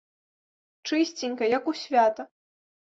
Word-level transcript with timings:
Чысценька, 0.89 1.53
як 1.57 1.63
у 1.75 1.77
свята. 1.85 2.31